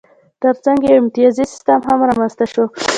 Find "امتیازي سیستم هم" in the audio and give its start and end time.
1.01-1.99